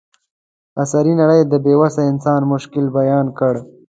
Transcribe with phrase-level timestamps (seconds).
[0.81, 3.53] عصري نړۍ د بې وسه انسان مشکل بیان کړ.